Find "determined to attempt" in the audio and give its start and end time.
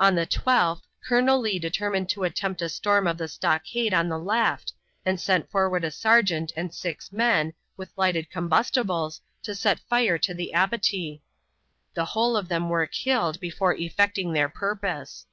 1.60-2.60